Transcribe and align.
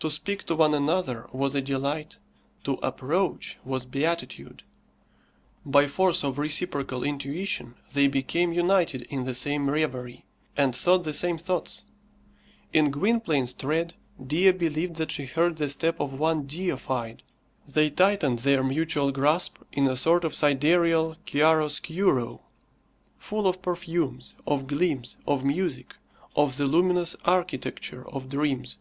To 0.00 0.10
speak 0.10 0.42
to 0.44 0.56
one 0.56 0.74
another 0.74 1.28
was 1.32 1.54
a 1.54 1.62
delight, 1.62 2.18
to 2.64 2.72
approach 2.82 3.56
was 3.64 3.86
beatitude; 3.86 4.64
by 5.64 5.86
force 5.86 6.24
of 6.24 6.38
reciprocal 6.38 7.04
intuition 7.04 7.74
they 7.94 8.06
became 8.08 8.52
united 8.52 9.02
in 9.02 9.24
the 9.24 9.32
same 9.32 9.70
reverie, 9.70 10.26
and 10.58 10.74
thought 10.76 11.04
the 11.04 11.14
same 11.14 11.38
thoughts. 11.38 11.84
In 12.72 12.90
Gwynplaine's 12.90 13.54
tread 13.54 13.94
Dea 14.22 14.50
believed 14.50 14.96
that 14.96 15.12
she 15.12 15.24
heard 15.24 15.56
the 15.56 15.70
step 15.70 16.00
of 16.00 16.18
one 16.18 16.44
deified. 16.46 17.22
They 17.66 17.88
tightened 17.88 18.40
their 18.40 18.62
mutual 18.64 19.10
grasp 19.12 19.58
in 19.72 19.86
a 19.86 19.96
sort 19.96 20.24
of 20.24 20.34
sidereal 20.34 21.16
chiaroscuro, 21.26 22.40
full 23.20 23.46
of 23.46 23.62
perfumes, 23.62 24.34
of 24.46 24.66
gleams, 24.66 25.16
of 25.26 25.44
music, 25.44 25.94
of 26.36 26.56
the 26.58 26.66
luminous 26.66 27.14
architecture 27.24 28.06
of 28.10 28.28
dreams. 28.28 28.76